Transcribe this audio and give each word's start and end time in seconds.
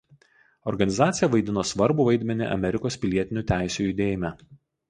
Organizacija 0.71 1.29
vaidino 1.35 1.65
svarbų 1.73 2.07
vaidmenį 2.09 2.49
Amerikos 2.57 3.01
pilietinių 3.05 3.47
teisių 3.53 3.87
judėjime. 3.91 4.37